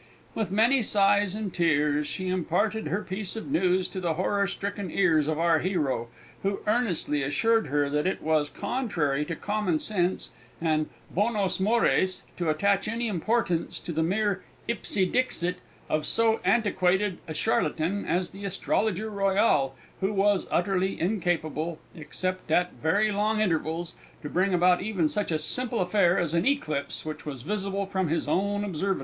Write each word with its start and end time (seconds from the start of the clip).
With 0.33 0.49
many 0.49 0.81
sighs 0.81 1.35
and 1.35 1.53
tears 1.53 2.07
she 2.07 2.27
imparted 2.27 2.87
her 2.87 3.03
piece 3.03 3.35
of 3.35 3.51
news 3.51 3.87
to 3.89 3.99
the 3.99 4.15
horror 4.15 4.47
stricken 4.47 4.89
ears 4.89 5.27
of 5.27 5.37
our 5.37 5.59
hero, 5.59 6.07
who 6.41 6.61
earnestly 6.65 7.21
assured 7.21 7.67
her 7.67 7.87
that 7.87 8.07
it 8.07 8.23
was 8.23 8.49
contrary 8.49 9.23
to 9.25 9.35
commonsense 9.35 10.31
and 10.59 10.89
bonos 11.11 11.59
mores, 11.59 12.23
to 12.37 12.49
attach 12.49 12.87
any 12.87 13.05
importance 13.07 13.79
to 13.81 13.91
the 13.91 14.01
mere 14.01 14.43
ipse 14.67 14.95
dixit 14.95 15.57
of 15.87 16.07
so 16.07 16.39
antiquated 16.43 17.19
a 17.27 17.35
charlatan 17.35 18.03
as 18.03 18.31
the 18.31 18.43
Astrologer 18.43 19.11
Royal, 19.11 19.75
who 19.99 20.13
was 20.13 20.47
utterly 20.49 20.99
incapable 20.99 21.77
except 21.95 22.49
at 22.49 22.73
very 22.73 23.11
long 23.11 23.39
intervals 23.39 23.93
to 24.23 24.29
bring 24.29 24.51
about 24.51 24.81
even 24.81 25.07
such 25.07 25.31
a 25.31 25.37
simple 25.37 25.79
affair 25.79 26.17
as 26.17 26.33
an 26.33 26.47
eclipse 26.47 27.05
which 27.05 27.23
was 27.23 27.43
visible 27.43 27.85
from 27.85 28.07
his 28.07 28.27
own 28.27 28.63
Observatory! 28.63 28.99